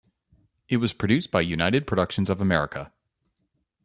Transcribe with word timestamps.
It 0.67 0.77
was 0.77 0.93
produced 0.93 1.29
by 1.29 1.41
United 1.41 1.85
Productions 1.85 2.27
of 2.31 2.41
America. 2.41 2.91